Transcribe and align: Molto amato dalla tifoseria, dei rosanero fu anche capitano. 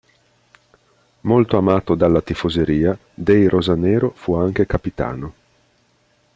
Molto 1.21 1.57
amato 1.57 1.93
dalla 1.93 2.23
tifoseria, 2.23 2.97
dei 3.13 3.47
rosanero 3.47 4.09
fu 4.15 4.33
anche 4.33 4.65
capitano. 4.65 5.33